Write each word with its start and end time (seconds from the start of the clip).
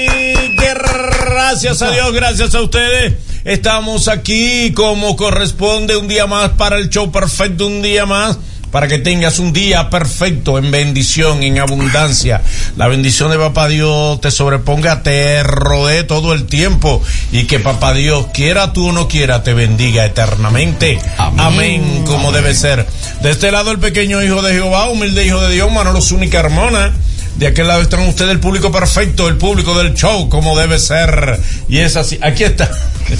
Gracias 1.51 1.81
a 1.81 1.91
Dios, 1.91 2.13
gracias 2.13 2.55
a 2.55 2.61
ustedes. 2.61 3.13
Estamos 3.43 4.07
aquí 4.07 4.71
como 4.71 5.17
corresponde 5.17 5.97
un 5.97 6.07
día 6.07 6.25
más 6.25 6.51
para 6.51 6.77
el 6.77 6.89
show 6.89 7.11
perfecto, 7.11 7.67
un 7.67 7.81
día 7.81 8.05
más 8.05 8.37
para 8.71 8.87
que 8.87 8.99
tengas 8.99 9.37
un 9.37 9.51
día 9.51 9.89
perfecto 9.89 10.57
en 10.57 10.71
bendición, 10.71 11.43
en 11.43 11.59
abundancia. 11.59 12.41
La 12.77 12.87
bendición 12.87 13.31
de 13.31 13.37
Papá 13.37 13.67
Dios 13.67 14.21
te 14.21 14.31
sobreponga, 14.31 15.03
te 15.03 15.43
rodee 15.43 16.05
todo 16.05 16.31
el 16.31 16.45
tiempo 16.45 17.03
y 17.33 17.43
que 17.47 17.59
Papá 17.59 17.93
Dios, 17.93 18.27
quiera 18.33 18.71
tú 18.71 18.87
o 18.87 18.91
no 18.93 19.09
quiera, 19.09 19.43
te 19.43 19.53
bendiga 19.53 20.05
eternamente. 20.05 21.01
Amén, 21.17 21.39
Amén 21.41 22.03
como 22.05 22.31
debe 22.31 22.55
ser. 22.55 22.87
De 23.21 23.29
este 23.29 23.51
lado 23.51 23.71
el 23.71 23.79
pequeño 23.79 24.23
hijo 24.23 24.41
de 24.41 24.53
Jehová, 24.53 24.89
humilde 24.89 25.25
hijo 25.25 25.41
de 25.41 25.53
Dios, 25.53 25.69
Manolo 25.69 25.99
única 26.13 26.39
hermana. 26.39 26.93
De 27.41 27.47
aquel 27.47 27.67
lado 27.67 27.81
están 27.81 28.01
ustedes 28.01 28.29
el 28.29 28.39
público 28.39 28.71
perfecto, 28.71 29.27
el 29.27 29.35
público 29.35 29.75
del 29.75 29.95
show, 29.95 30.29
como 30.29 30.55
debe 30.55 30.77
ser. 30.77 31.39
Y 31.67 31.79
es 31.79 31.95
así. 31.95 32.19
Aquí 32.21 32.43
está. 32.43 32.69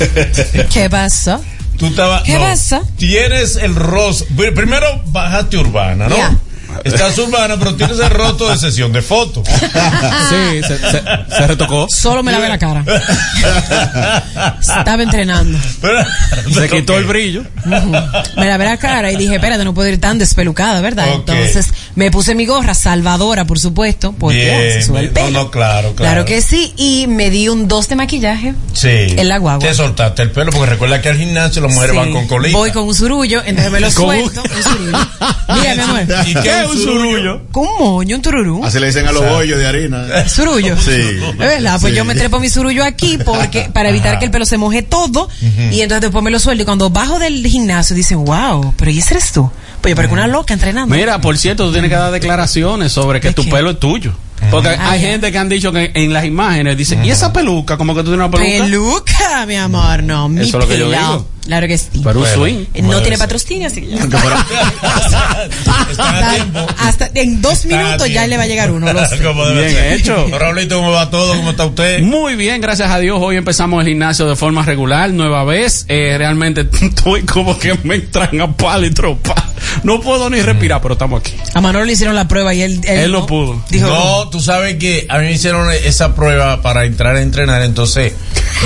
¿Qué 0.72 0.88
pasa? 0.92 1.40
Tú. 1.80 1.92
¿Qué 2.24 2.36
no, 2.36 2.42
pasa? 2.42 2.84
Tienes 2.98 3.56
el 3.56 3.74
rostro. 3.74 4.28
Primero 4.54 5.02
bajaste 5.08 5.58
urbana, 5.58 6.08
¿no? 6.08 6.40
Estás 6.84 7.18
urbana, 7.18 7.58
pero 7.58 7.76
tienes 7.76 8.00
el 8.00 8.10
roto 8.10 8.50
de 8.50 8.58
sesión 8.58 8.94
de 8.94 9.02
fotos. 9.02 9.44
Sí, 10.30 10.62
se, 10.66 10.78
se- 10.78 11.02
se 11.02 11.48
retocó. 11.48 11.88
Solo 11.90 12.24
me 12.24 12.32
lavé 12.32 12.48
la 12.48 12.58
cara. 12.58 12.86
Estaba 14.62 15.04
entrenando. 15.04 15.58
Se 16.54 16.70
quitó 16.70 16.98
el 16.98 17.06
brillo. 17.06 17.44
Me 17.66 18.48
lavé 18.48 18.66
la 18.66 18.78
cara 18.78 19.12
y 19.12 19.18
dije, 19.18 19.36
espérate, 19.36 19.66
no 19.66 19.74
puedo 19.74 19.90
ir 19.90 20.00
tan 20.00 20.18
despelucada, 20.18 20.80
¿verdad? 20.82 21.08
Entonces 21.14 21.74
me 21.96 22.10
puse 22.12 22.36
mi 22.36 22.46
gorra, 22.46 22.74
salvadora, 22.74 23.46
por 23.46 23.60
supuesto, 23.60 24.14
porque 24.18 24.38
Bien, 24.46 24.62
ya, 24.68 24.74
se 24.74 24.82
sube 24.84 25.00
el 25.02 25.10
pelo. 25.10 25.30
No, 25.32 25.44
no, 25.44 25.52
claro, 25.52 25.94
claro. 25.94 25.96
Claro 25.96 26.26
que 26.26 26.42
sí, 26.42 26.74
y 26.78 27.08
me 27.08 27.30
di 27.30 27.50
un 27.50 27.68
dos 27.68 27.88
de 27.90 27.96
maquillaje. 27.96 28.54
Sí. 28.74 28.88
En 28.90 29.28
la 29.28 29.38
guagua. 29.38 29.68
Te 29.68 29.74
soltaste 29.74 30.22
el 30.24 30.32
pelo 30.32 30.52
porque 30.52 30.70
recuerda 30.72 31.02
que 31.02 31.10
al 31.10 31.18
gimnasio 31.18 31.62
las 31.62 31.74
mujeres 31.74 31.92
Sí. 31.92 31.98
van 31.98 32.12
con 32.14 32.28
colita. 32.28 32.58
Voy 32.58 32.72
con 32.72 32.84
un 32.88 32.96
surullo, 32.96 33.42
entonces 33.46 33.72
me 33.72 33.80
lo 33.80 33.92
suelto. 33.92 34.42
Un 34.44 34.64
surullo. 34.64 34.98
Mira, 35.62 35.76
mi 35.76 35.82
amor. 35.82 36.02
¿Y 36.28 36.34
qué 36.36 36.62
es 36.62 36.68
un 36.68 36.78
surullo? 36.82 37.42
Con 37.52 37.68
un 37.68 37.80
moño, 37.80 38.16
un 38.16 38.22
tururú. 38.22 38.66
Así 38.66 38.80
le 38.80 38.88
dicen 38.88 39.08
a 39.08 39.12
los 39.12 39.28
bollos 39.30 39.58
de 39.60 39.68
harina. 39.68 40.28
Surullo. 40.30 40.76
Sí. 40.78 40.92
Es 40.92 41.38
verdad, 41.38 41.78
pues 41.82 41.92
Sí. 41.92 41.98
yo 41.98 42.06
me 42.06 42.16
trepo 42.16 42.40
mi 42.40 42.50
surullo 42.50 42.84
aquí 42.86 43.18
porque 43.26 43.70
para 43.74 43.90
evitar 43.90 44.18
que 44.20 44.26
el 44.26 44.32
pelo 44.32 44.46
se 44.46 44.58
moje 44.58 44.82
todo 44.82 45.28
y 45.72 45.82
entonces 45.82 46.02
después 46.02 46.24
me 46.24 46.32
lo 46.32 46.40
suelto 46.40 46.62
y 46.64 46.66
cuando 46.66 46.90
bajo 46.90 47.20
del 47.20 47.46
gimnasio 47.46 47.96
dicen, 47.96 48.24
wow, 48.24 48.74
pero 48.78 48.92
¿y 48.92 49.00
ese 49.00 49.16
eres 49.16 49.32
tú? 49.32 49.50
Pues 49.82 49.92
yo 49.92 49.96
parezco 49.96 50.14
una 50.14 50.28
loca 50.28 50.54
entrenando. 50.54 50.94
Mira, 50.96 51.20
por 51.22 51.38
cierto, 51.38 51.66
tú 51.66 51.72
tienes 51.74 51.90
que 51.90 51.96
dar 51.96 52.12
declaraciones 52.12 52.92
sobre 52.92 53.20
que 53.20 53.30
¿De 53.30 53.34
tu 53.34 53.44
qué? 53.46 53.52
pelo 53.52 53.72
es 53.72 53.80
tuyo. 53.80 54.14
Porque 54.50 54.70
Ah, 54.70 54.92
hay 54.92 55.02
ya. 55.02 55.08
gente 55.10 55.32
que 55.32 55.38
han 55.38 55.50
dicho 55.50 55.72
que 55.72 55.92
en 55.94 56.14
las 56.14 56.26
imágenes 56.26 56.76
dicen, 56.76 57.06
¿y 57.06 57.12
esa 57.12 57.32
peluca? 57.32 57.78
Como 57.78 57.94
que 57.94 58.02
tú 58.02 58.10
tienes 58.10 58.26
una 58.28 58.32
peluca. 58.32 58.64
Peluca, 58.64 59.46
mi 59.46 59.56
amor, 59.56 60.02
no, 60.04 60.28
mi 60.30 60.42
Eso 60.42 60.58
es 60.58 60.64
lo 60.64 60.68
que 60.70 60.80
yo 60.80 60.90
pelo. 60.90 60.98
digo. 61.00 61.28
Claro 61.46 61.68
que 61.68 61.78
sí. 61.78 61.88
Pero 62.04 62.20
un 62.20 62.26
swing. 62.28 62.66
Eh, 62.74 62.82
no 62.82 63.00
tiene 63.02 63.18
ser. 63.18 63.20
patrocinio, 63.20 63.68
así 63.68 63.82
que 63.82 63.88
ya. 63.96 64.08
Hasta 66.80 67.10
en 67.14 67.42
dos 67.42 67.66
minutos 67.66 68.10
ya 68.10 68.28
le 68.28 68.38
va 68.38 68.44
a 68.44 68.48
llegar 68.48 68.72
uno, 68.72 68.92
lo 68.94 69.06
sé. 69.08 69.18
Como 69.22 69.46
debe 69.46 69.62
Bien 69.70 69.74
ser. 69.76 69.94
hecho. 69.94 70.28
Raulito, 70.40 70.76
¿cómo 70.78 70.92
va 70.92 71.10
todo? 71.10 71.36
¿Cómo 71.36 71.52
está 71.52 71.66
usted? 71.66 72.02
Muy 72.02 72.36
bien, 72.36 72.62
gracias 72.62 72.90
a 72.92 73.00
Dios. 73.00 73.20
Hoy 73.22 73.38
empezamos 73.38 73.82
el 73.84 73.90
gimnasio 73.90 74.28
de 74.28 74.36
forma 74.36 74.64
regular, 74.64 75.10
nueva 75.12 75.44
vez. 75.44 75.86
Eh, 75.88 76.16
realmente 76.18 76.68
estoy 76.82 77.24
como 77.24 77.58
que 77.58 77.78
me 77.84 77.96
entran 77.96 78.40
a 78.42 78.52
palo 78.56 78.86
y 78.86 78.92
tropa. 78.92 79.36
No 79.84 80.02
puedo 80.02 80.30
ni 80.30 80.42
respirar, 80.42 80.82
pero 80.82 80.94
estamos 80.94 81.22
aquí. 81.22 81.34
A 81.54 81.62
Manolo 81.62 81.86
le 81.86 81.94
hicieron 81.94 82.16
la 82.16 82.28
prueba 82.28 82.54
y 82.54 82.62
él... 82.62 82.82
Él 82.86 83.12
no 83.12 83.26
pudo. 83.26 83.62
Dijo, 83.70 83.88
no, 83.88 84.30
tú 84.30 84.40
sabes 84.40 84.76
que 84.76 85.06
a 85.10 85.18
mí 85.20 85.26
me 85.26 85.32
hicieron 85.34 85.72
esa 85.72 86.16
prueba 86.16 86.62
para 86.62 86.86
entrar 86.86 87.16
a 87.16 87.22
entrenar, 87.22 87.62
entonces 87.62 88.14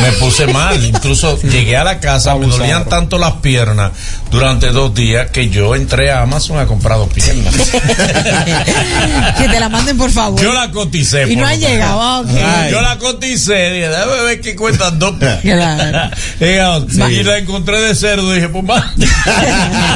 me 0.02 0.12
puse 0.14 0.48
mal. 0.48 0.84
Incluso 0.96 1.40
llegué 1.42 1.78
a 1.78 1.84
la 1.84 2.00
casa, 2.00 2.36
me 2.36 2.48
dolían 2.48 2.86
tanto 2.86 3.18
las 3.18 3.34
piernas 3.34 3.92
durante 4.32 4.70
dos 4.70 4.94
días 4.94 5.30
que 5.32 5.50
yo 5.50 5.76
entré 5.76 6.12
a 6.12 6.22
Amazon 6.22 6.60
a 6.60 6.66
comprar 6.66 6.98
dos 6.98 7.12
piernas. 7.14 7.54
que 9.38 9.48
te 9.48 9.60
la 9.60 9.70
manden, 9.70 9.98
por 9.98 10.12
favor. 10.12 10.42
Yo 10.42 10.54
la 10.54 10.72
coticé. 10.72 11.32
Y 11.32 11.36
no 11.36 11.46
ha 11.46 11.56
llegado, 11.56 12.22
ok. 12.22 12.30
Ay. 12.30 12.72
Yo 12.72 12.82
la 12.82 12.98
coticé, 12.98 13.72
dije, 13.72 13.90
déjame 13.90 14.24
ver 14.24 14.42
qué 14.42 14.56
cuestan 14.56 15.00
dos 15.00 15.16
Claro. 15.42 16.12
Diga, 16.40 17.10
Y 17.10 17.24
la 17.24 17.38
encontré 17.38 17.80
de 17.80 17.96
cerdo, 17.96 18.32
dije, 18.32 18.50
pues 18.50 18.64
más. 18.64 18.84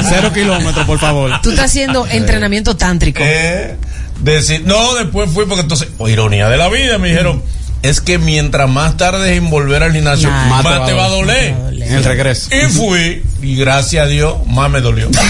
Cero 0.08 0.30
kilómetros, 0.32 0.86
por 0.90 0.98
favor. 0.98 1.30
Tú 1.40 1.50
estás 1.50 1.66
haciendo 1.66 2.04
entrenamiento 2.10 2.76
tántrico. 2.76 3.22
Eh, 3.24 3.76
decir, 4.20 4.64
no, 4.66 4.94
después 4.94 5.30
fui 5.30 5.46
porque 5.46 5.62
entonces, 5.62 5.86
oh, 5.98 6.08
ironía 6.08 6.48
de 6.48 6.56
la 6.56 6.68
vida, 6.68 6.98
me 6.98 7.10
dijeron, 7.10 7.40
es 7.82 8.00
que 8.00 8.18
mientras 8.18 8.68
más 8.68 8.96
tarde 8.96 9.36
en 9.36 9.50
volver 9.50 9.84
al 9.84 9.92
gimnasio, 9.92 10.28
Nah. 10.28 10.48
más, 10.48 10.86
te 10.86 10.92
va 10.92 11.04
a 11.04 11.08
doler. 11.08 11.54
En 11.70 11.94
el 11.94 12.02
regreso. 12.02 12.50
Y 12.52 12.68
fui, 12.72 13.22
y 13.40 13.54
gracias 13.54 14.04
a 14.04 14.08
Dios, 14.08 14.44
más 14.48 14.68
me 14.68 14.80
dolió. 14.80 15.08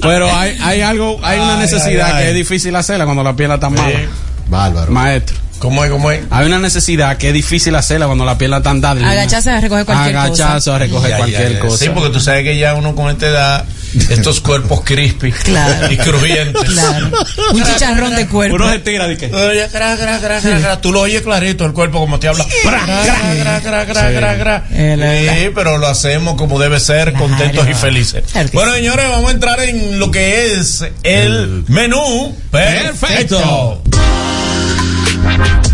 Pero 0.00 0.34
hay, 0.34 0.56
hay 0.62 0.80
algo, 0.80 1.20
hay 1.22 1.38
una 1.38 1.58
necesidad 1.58 2.06
ay, 2.06 2.12
ay. 2.14 2.22
que 2.22 2.28
es 2.30 2.34
difícil 2.34 2.74
hacerla 2.74 3.04
cuando 3.04 3.22
la 3.22 3.36
pierna 3.36 3.56
está 3.56 3.68
mala. 3.68 3.90
Sí. 3.90 4.06
Bárbaro. 4.48 4.90
Maestro. 4.90 5.36
¿Cómo 5.62 5.84
es, 5.84 5.90
cómo 5.92 6.10
es? 6.10 6.22
Hay 6.30 6.44
una 6.46 6.58
necesidad 6.58 7.16
que 7.18 7.28
es 7.28 7.34
difícil 7.34 7.72
hacerla 7.76 8.06
cuando 8.06 8.24
la 8.24 8.36
pierna 8.36 8.56
está 8.56 8.74
dada. 8.74 9.08
Agacharse 9.08 9.48
a 9.48 9.60
recoger 9.60 9.84
cualquier 9.86 10.16
Agacharse 10.16 10.70
a 10.72 10.78
recoger 10.78 11.10
Ya, 11.10 11.16
cualquier 11.18 11.42
ya, 11.42 11.54
ya. 11.54 11.60
cosa. 11.60 11.76
Sí, 11.84 11.90
porque 11.94 12.10
tú 12.10 12.18
sabes 12.18 12.42
que 12.42 12.58
ya 12.58 12.74
uno 12.74 12.96
con 12.96 13.08
esta 13.10 13.28
edad, 13.28 13.64
estos 14.10 14.40
cuerpos 14.40 14.80
crispy 14.84 15.30
Claro. 15.44 15.92
y 15.92 15.96
crujientes. 15.98 16.62
Claro. 16.64 17.10
Un 17.52 17.62
chicharrón 17.62 18.16
de 18.16 18.26
cuerpo. 18.26 18.56
Uno 18.56 18.72
se 18.72 18.80
tira 18.80 19.06
de 19.06 19.16
que. 19.16 19.26
Oye, 19.26 19.68
gra, 19.72 19.94
gra, 19.94 20.18
gra, 20.18 20.40
gra, 20.40 20.58
gra. 20.58 20.80
Tú 20.80 20.90
lo 20.92 21.02
oyes 21.02 21.22
clarito 21.22 21.64
el 21.64 21.72
cuerpo 21.72 22.00
como 22.00 22.18
te 22.18 22.26
habla. 22.26 22.44
Gra, 22.64 22.80
gra, 22.84 23.60
gra, 23.60 23.60
gra, 23.60 23.84
gra, 23.84 24.10
gra, 24.10 24.34
gra. 24.34 24.64
Es 24.68 24.98
verdad. 24.98 25.34
Sí, 25.38 25.50
pero 25.54 25.78
lo 25.78 25.86
hacemos 25.86 26.34
como 26.34 26.58
debe 26.58 26.80
ser, 26.80 27.10
Claro. 27.12 27.28
contentos 27.28 27.68
y 27.70 27.74
felices. 27.74 28.24
Bueno, 28.52 28.72
señores, 28.74 29.08
vamos 29.08 29.28
a 29.28 29.32
entrar 29.32 29.60
en 29.60 30.00
lo 30.00 30.10
que 30.10 30.56
es 30.56 30.84
el 31.04 31.64
menú 31.68 32.36
perfecto. 32.50 33.80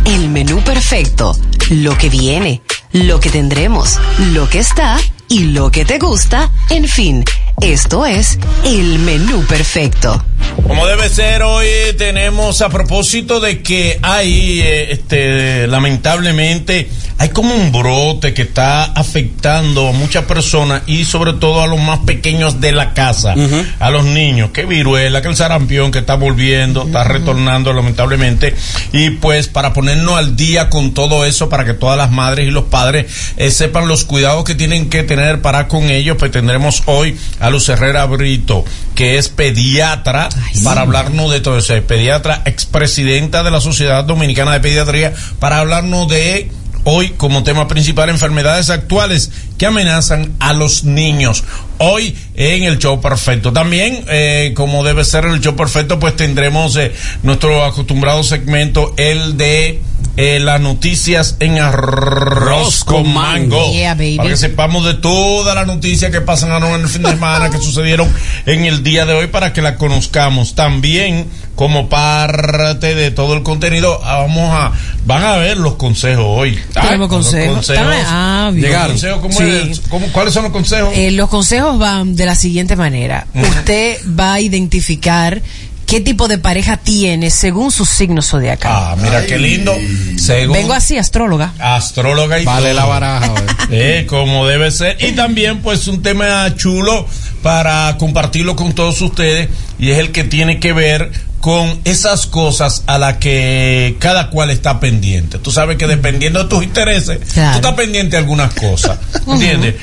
El 0.04 0.28
menú 0.30 0.60
perfecto. 0.62 1.36
Lo 1.70 1.96
que 1.96 2.08
viene. 2.08 2.62
lo 2.92 3.20
que 3.20 3.28
tendremos, 3.30 3.98
lo 4.32 4.48
que 4.48 4.60
está 4.60 4.98
y 5.28 5.40
lo 5.52 5.70
que 5.70 5.84
te 5.84 5.98
gusta, 5.98 6.50
en 6.70 6.88
fin, 6.88 7.22
esto 7.60 8.06
es 8.06 8.38
el 8.64 8.98
menú 9.00 9.44
perfecto. 9.46 10.24
Como 10.66 10.86
debe 10.86 11.08
ser, 11.08 11.42
hoy 11.42 11.66
tenemos 11.96 12.60
a 12.62 12.68
propósito 12.68 13.40
de 13.40 13.62
que 13.62 13.98
hay, 14.02 14.60
eh, 14.60 14.92
este, 14.92 15.66
lamentablemente, 15.66 16.88
hay 17.16 17.30
como 17.30 17.54
un 17.54 17.72
brote 17.72 18.32
que 18.32 18.42
está 18.42 18.84
afectando 18.84 19.88
a 19.88 19.92
muchas 19.92 20.24
personas 20.24 20.82
y 20.86 21.04
sobre 21.04 21.32
todo 21.32 21.62
a 21.62 21.66
los 21.66 21.80
más 21.80 22.00
pequeños 22.00 22.60
de 22.60 22.72
la 22.72 22.94
casa, 22.94 23.34
a 23.80 23.90
los 23.90 24.04
niños, 24.04 24.50
que 24.50 24.66
viruela, 24.66 25.20
que 25.20 25.28
el 25.28 25.36
sarampión 25.36 25.90
que 25.90 25.98
está 25.98 26.14
volviendo, 26.14 26.84
está 26.84 27.02
retornando 27.02 27.72
lamentablemente. 27.72 28.54
Y 28.92 29.10
pues 29.10 29.48
para 29.48 29.72
ponernos 29.72 30.16
al 30.16 30.36
día 30.36 30.70
con 30.70 30.94
todo 30.94 31.24
eso, 31.24 31.48
para 31.48 31.64
que 31.64 31.74
todas 31.74 31.96
las 31.96 32.12
madres 32.12 32.46
y 32.46 32.50
los 32.50 32.64
padres 32.64 33.06
eh, 33.36 33.50
sepan 33.50 33.88
los 33.88 34.04
cuidados 34.04 34.44
que 34.44 34.54
tienen 34.54 34.88
que 34.88 35.02
tener 35.02 35.40
para 35.40 35.66
con 35.66 35.90
ellos, 35.90 36.16
pues 36.18 36.30
tendremos 36.30 36.82
hoy 36.86 37.16
a 37.40 37.47
Luz 37.50 37.68
Herrera 37.68 38.04
Brito, 38.06 38.64
que 38.94 39.18
es 39.18 39.28
pediatra, 39.28 40.28
para 40.64 40.82
hablarnos 40.82 41.30
de 41.30 41.40
todo 41.40 41.58
eso, 41.58 41.74
es 41.74 41.82
pediatra, 41.82 42.42
expresidenta 42.44 43.42
de 43.42 43.50
la 43.50 43.60
Sociedad 43.60 44.04
Dominicana 44.04 44.52
de 44.52 44.60
Pediatría, 44.60 45.14
para 45.38 45.60
hablarnos 45.60 46.08
de 46.08 46.50
hoy 46.84 47.10
como 47.10 47.42
tema 47.42 47.68
principal 47.68 48.08
enfermedades 48.08 48.70
actuales 48.70 49.30
que 49.58 49.66
amenazan 49.66 50.32
a 50.40 50.52
los 50.52 50.84
niños. 50.84 51.44
Hoy 51.78 52.16
en 52.34 52.64
el 52.64 52.78
show 52.78 53.00
perfecto. 53.00 53.52
También, 53.52 54.04
eh, 54.08 54.52
como 54.54 54.84
debe 54.84 55.04
ser 55.04 55.26
el 55.26 55.40
show 55.40 55.54
perfecto, 55.54 55.98
pues 55.98 56.16
tendremos 56.16 56.76
eh, 56.76 56.92
nuestro 57.22 57.64
acostumbrado 57.64 58.22
segmento, 58.22 58.94
el 58.96 59.36
de 59.36 59.80
eh, 60.18 60.40
las 60.40 60.60
noticias 60.60 61.36
en 61.38 61.58
arroz 61.58 62.82
con 62.84 63.12
mango. 63.14 63.72
Yeah. 63.72 63.96
Para 64.16 64.28
que 64.30 64.36
sepamos 64.36 64.84
de 64.84 64.94
todas 64.94 65.54
las 65.54 65.66
noticias 65.66 66.10
que 66.10 66.20
pasan 66.20 66.50
ahora 66.50 66.74
en 66.74 66.80
el 66.82 66.88
fin 66.88 67.02
de 67.02 67.10
semana, 67.10 67.50
que 67.50 67.58
sucedieron 67.58 68.12
en 68.44 68.64
el 68.64 68.82
día 68.82 69.06
de 69.06 69.14
hoy, 69.14 69.28
para 69.28 69.52
que 69.52 69.62
la 69.62 69.76
conozcamos. 69.76 70.56
También, 70.56 71.28
como 71.54 71.88
parte 71.88 72.94
de 72.96 73.10
todo 73.12 73.34
el 73.34 73.42
contenido, 73.44 74.00
ah, 74.04 74.18
vamos 74.18 74.50
a, 74.52 74.72
van 75.06 75.22
a 75.22 75.36
ver 75.36 75.56
los 75.56 75.74
consejos 75.74 76.24
hoy. 76.26 76.58
Tenemos 76.74 76.98
Los 76.98 77.08
consejos. 77.08 77.70
Ah. 78.08 78.50
Los 78.52 78.86
consejos, 78.88 79.20
¿cómo 79.22 79.38
Sí. 79.38 79.70
es? 79.70 79.80
¿Cómo- 79.88 80.06
¿Cuáles 80.08 80.34
son 80.34 80.42
los 80.44 80.52
consejos? 80.52 80.90
Eh, 80.94 81.12
los 81.12 81.28
consejos 81.28 81.78
van 81.78 82.16
de 82.16 82.26
la 82.26 82.34
siguiente 82.34 82.74
manera. 82.76 83.26
Usted 83.34 83.98
va 84.18 84.34
a 84.34 84.40
identificar 84.40 85.40
qué 85.88 86.00
tipo 86.00 86.28
de 86.28 86.38
pareja 86.38 86.76
tiene 86.76 87.30
según 87.30 87.72
su 87.72 87.84
signo 87.84 88.22
zodiacal. 88.22 88.70
Ah, 88.72 88.96
mira 89.02 89.26
qué 89.26 89.38
lindo. 89.38 89.74
Según 90.16 90.52
Vengo 90.54 90.72
así, 90.74 90.96
astróloga. 90.98 91.52
astróloga 91.58 92.38
y 92.38 92.44
Vale 92.44 92.68
todo. 92.70 92.74
la 92.74 92.84
baraja. 92.84 93.26
güey. 93.28 93.42
Eh, 93.70 94.06
como 94.06 94.46
debe 94.46 94.70
ser. 94.70 94.96
Y 95.00 95.12
también, 95.12 95.60
pues, 95.62 95.88
un 95.88 96.02
tema 96.02 96.54
chulo 96.54 97.06
para 97.42 97.96
compartirlo 97.98 98.54
con 98.54 98.72
todos 98.74 99.00
ustedes. 99.00 99.48
Y 99.78 99.90
es 99.90 99.98
el 99.98 100.12
que 100.12 100.24
tiene 100.24 100.60
que 100.60 100.72
ver 100.72 101.10
con 101.40 101.80
esas 101.84 102.26
cosas 102.26 102.82
a 102.86 102.98
las 102.98 103.16
que 103.18 103.96
cada 104.00 104.28
cual 104.28 104.50
está 104.50 104.80
pendiente. 104.80 105.38
Tú 105.38 105.52
sabes 105.52 105.78
que 105.78 105.86
dependiendo 105.86 106.42
de 106.42 106.48
tus 106.50 106.64
intereses, 106.64 107.18
Claro. 107.32 107.52
tú 107.52 107.56
estás 107.58 107.74
pendiente 107.74 108.10
de 108.12 108.18
algunas 108.18 108.52
cosas. 108.54 108.98
¿Entiendes? 109.26 109.76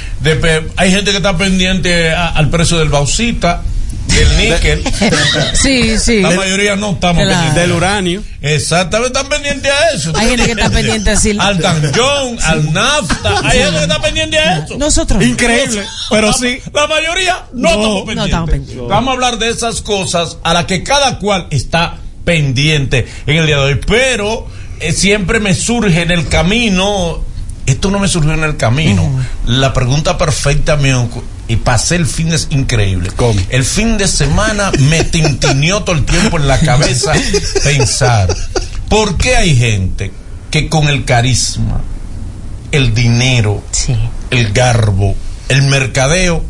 Hay 0.77 0.91
gente 0.91 1.11
que 1.11 1.17
está 1.17 1.35
pendiente 1.37 2.11
a- 2.11 2.27
al 2.27 2.49
precio 2.49 2.77
del 2.77 2.89
bauxita, 2.89 3.61
del 4.15 4.37
níquel. 4.37 4.83
Sí, 5.53 5.97
sí. 5.99 6.21
La 6.21 6.31
mayoría 6.31 6.75
no 6.75 6.91
estamos 6.91 7.23
Claro. 7.23 7.29
pendientes. 7.31 7.61
Del 7.61 7.71
uranio. 7.71 8.23
Exactamente, 8.41 9.07
están 9.17 9.29
pendientes 9.29 9.71
a 9.71 9.89
eso. 9.95 10.13
Hay 10.15 10.29
gente 10.29 10.45
que 10.45 10.51
está 10.51 10.69
pendiente 10.69 11.09
así. 11.11 11.37
Al 11.39 11.59
tanjón, 11.59 12.37
al 12.43 12.73
nafta. 12.73 13.39
Hay 13.43 13.59
gente 13.59 13.77
que 13.77 13.81
está 13.83 14.01
pendiente 14.01 14.39
a 14.39 14.57
eso. 14.65 14.77
Nosotros. 14.77 15.19
no. 15.19 15.25
Increíble, 15.25 15.83
pero 16.09 16.33
sí. 16.33 16.59
La 16.73 16.87
mayoría 16.87 17.45
no, 17.53 17.69
No, 17.69 17.69
estamos 17.69 17.87
no 17.99 18.05
pendientes. 18.05 18.25
estamos 18.25 18.49
pendientes. 18.49 18.87
Vamos 18.87 19.09
a 19.09 19.13
hablar 19.13 19.37
de 19.39 19.49
esas 19.49 19.81
cosas 19.81 20.37
a 20.43 20.53
las 20.53 20.65
que 20.65 20.83
cada 20.83 21.17
cual 21.19 21.47
está 21.51 21.97
pendiente 22.23 23.07
en 23.27 23.37
el 23.37 23.45
día 23.47 23.57
de 23.57 23.61
hoy. 23.63 23.81
Pero 23.87 24.47
eh, 24.79 24.91
siempre 24.91 25.39
me 25.39 25.53
surge 25.55 26.01
en 26.01 26.11
el 26.11 26.27
camino. 26.27 27.23
Esto 27.65 27.89
no 27.89 27.97
me 27.99 28.07
surgió 28.07 28.33
en 28.33 28.43
el 28.43 28.57
camino. 28.57 29.09
La 29.47 29.73
pregunta 29.73 30.17
perfecta 30.17 30.75
me 30.75 30.93
y 31.47 31.57
pasé 31.57 31.95
el 31.95 32.05
fin 32.07 32.29
de 32.29 32.39
increíble. 32.49 33.11
¿Cómo? 33.15 33.39
El 33.49 33.63
fin 33.63 33.97
de 33.97 34.07
semana 34.07 34.71
me 34.79 35.03
tintineó 35.03 35.83
todo 35.83 35.95
el 35.95 36.05
tiempo 36.05 36.37
en 36.37 36.47
la 36.47 36.59
cabeza 36.59 37.13
pensar, 37.63 38.35
¿por 38.89 39.17
qué 39.17 39.35
hay 39.35 39.55
gente 39.55 40.11
que 40.49 40.69
con 40.69 40.87
el 40.87 41.05
carisma, 41.05 41.81
el 42.71 42.93
dinero, 42.93 43.63
Sí. 43.71 43.95
el 44.31 44.51
garbo, 44.53 45.15
el 45.49 45.61
mercadeo, 45.63 46.43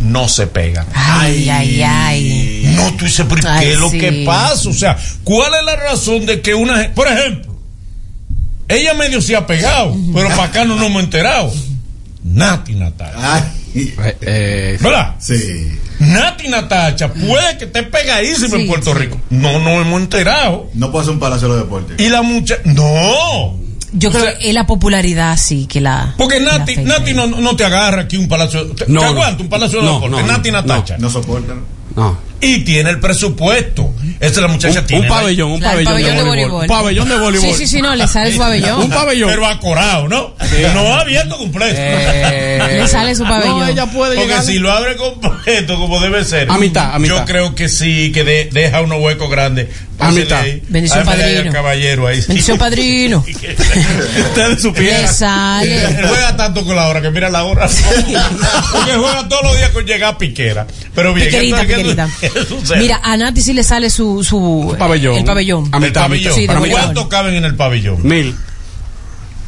no 0.00 0.28
se 0.28 0.46
pegan? 0.46 0.86
Ay, 0.94 1.48
ay, 1.48 1.82
ay. 1.82 2.72
No, 2.76 2.92
tú 2.96 3.06
dices, 3.06 3.24
¿pero 3.28 3.48
Ay, 3.48 3.66
qué 3.66 3.72
es 3.72 3.78
lo 3.78 3.90
sí. 3.90 3.98
que 3.98 4.24
pasa? 4.26 4.68
O 4.68 4.72
sea, 4.74 4.98
¿cuál 5.24 5.52
es 5.54 5.64
la 5.64 5.76
razón 5.76 6.26
de 6.26 6.40
que 6.42 6.54
una 6.54 6.78
gen- 6.82 6.92
por 6.94 7.08
ejemplo, 7.08 7.56
ella 8.68 8.92
medio 8.92 9.22
se 9.22 9.34
ha 9.34 9.46
pegado, 9.46 9.96
pero 10.14 10.28
para 10.28 10.44
acá 10.44 10.64
no 10.66 10.76
nos 10.76 10.86
hemos 10.86 11.02
enterado? 11.02 11.50
Nati 12.22 12.74
Natacha. 12.74 13.52
Eh, 13.74 14.16
eh, 14.22 14.78
¿Verdad? 14.80 15.16
sí. 15.18 15.72
Nati 16.00 16.48
Natacha 16.48 17.12
puede 17.12 17.58
que 17.58 17.64
esté 17.66 17.82
pegadísima 17.82 18.56
en 18.56 18.66
Puerto 18.68 18.92
sí. 18.92 18.98
Rico. 18.98 19.20
No 19.30 19.58
nos 19.58 19.84
hemos 19.86 20.00
enterado. 20.00 20.70
No 20.74 20.90
puedo 20.92 21.02
hacer 21.02 21.14
un 21.14 21.20
palacio 21.20 21.48
de 21.48 21.54
los 21.54 21.64
deportes. 21.64 22.00
Y 22.00 22.08
la 22.08 22.22
muchacha. 22.22 22.62
No. 22.64 23.56
Yo 23.92 24.10
O 24.10 24.12
creo 24.12 24.24
sea, 24.24 24.38
que 24.38 24.48
es 24.48 24.54
la 24.54 24.66
popularidad 24.66 25.36
sí 25.38 25.66
que 25.66 25.80
la. 25.80 26.14
Porque 26.18 26.38
la 26.40 26.58
Nati, 26.58 26.72
afecta. 26.74 26.98
Nati 26.98 27.14
no, 27.14 27.26
no 27.26 27.56
te 27.56 27.64
agarra 27.64 28.02
aquí 28.02 28.16
un 28.16 28.28
palacio. 28.28 28.66
Te, 28.72 28.84
No, 28.86 29.00
te 29.00 29.06
no. 29.06 29.12
aguanta 29.12 29.42
un 29.42 29.48
palacio 29.48 29.80
de 29.80 29.86
No, 29.86 29.94
deportes. 30.00 30.20
no, 30.20 30.26
Nati 30.32 30.50
no, 30.50 30.62
Natacha. 30.62 30.98
No 30.98 31.10
soportan. 31.10 31.60
no. 31.96 32.27
Y 32.40 32.58
tiene 32.60 32.90
el 32.90 33.00
presupuesto. 33.00 33.92
Esa 34.20 34.26
es 34.32 34.36
la 34.38 34.48
muchacha 34.48 34.80
Un, 34.80 34.86
tiene. 34.86 35.02
un 35.02 35.08
pabellón, 35.08 35.50
un 35.52 35.56
el 35.56 35.62
pabellón, 35.84 36.16
de, 36.16 36.22
voleibol. 36.22 36.62
Un 36.62 36.66
pabellón 36.68 37.08
de 37.08 37.16
voleibol. 37.18 37.48
Sí, 37.50 37.54
sí, 37.56 37.66
sí, 37.66 37.82
no, 37.82 37.94
le 37.96 38.06
sale 38.06 38.32
su 38.32 38.38
pabellón. 38.38 38.80
Un 38.82 38.90
pabellón. 38.90 39.30
Pero 39.30 39.46
acorado, 39.46 40.08
¿no? 40.08 40.34
No 40.74 40.94
abierto 40.94 41.36
completo. 41.36 41.74
Eh, 41.76 42.58
Le 42.80 42.88
sale 42.88 43.14
su 43.14 43.24
pabellón. 43.24 43.60
No, 43.60 43.66
ella 43.68 43.86
puede 43.86 44.14
Porque 44.16 44.28
llegar. 44.28 44.44
si 44.44 44.58
lo 44.58 44.70
abre 44.72 44.96
completo, 44.96 45.76
como 45.78 46.00
debe 46.00 46.24
ser. 46.24 46.50
A 46.50 46.58
mitad, 46.58 46.94
a 46.94 46.98
mitad. 46.98 47.16
Yo 47.18 47.24
creo 47.24 47.54
que 47.54 47.68
sí, 47.68 48.12
que 48.12 48.22
de- 48.24 48.48
deja 48.52 48.80
unos 48.82 49.00
huecos 49.00 49.30
grandes. 49.30 49.68
A 50.00 50.12
mitad. 50.12 50.40
ahí. 50.42 50.62
Bendición 50.68 51.04
padrino. 51.04 51.52
caballero 51.52 52.06
ahí. 52.06 52.20
Bendición 52.26 52.56
padrino. 52.56 53.24
Ustedes 53.28 54.48
Le 54.50 54.58
supieran. 54.60 55.12
sale. 55.12 55.84
Él 55.84 56.04
juega 56.08 56.36
tanto 56.36 56.64
con 56.64 56.76
la 56.76 56.86
hora 56.86 57.00
que 57.02 57.10
mira 57.10 57.28
la 57.30 57.42
hora. 57.44 57.68
Porque 58.72 58.92
juega 58.92 59.28
todos 59.28 59.42
los 59.42 59.56
días 59.56 59.70
con 59.70 59.84
llegar 59.84 60.14
a 60.14 60.18
piquera. 60.18 60.66
Pero 60.94 61.12
bien, 61.14 61.28
Piquerita, 61.28 61.62
esto 61.62 62.27
es. 62.62 62.76
Mira, 62.78 63.00
a 63.02 63.16
Nati 63.16 63.40
sí 63.40 63.52
le 63.52 63.62
sale 63.62 63.90
su. 63.90 64.22
su 64.24 64.74
Pabellón. 64.78 65.16
El 65.16 65.24
pabellón. 65.24 65.68
A 65.72 65.78
el 65.78 65.82
mitad, 65.84 66.02
pabellón. 66.02 66.34
Sí, 66.34 66.42
de 66.42 66.46
¿Pero 66.48 66.60
voleibol. 66.60 66.80
¿Cuántos 66.82 67.08
caben 67.08 67.34
en 67.34 67.44
el 67.44 67.54
pabellón? 67.56 67.98
Mil. 68.06 68.34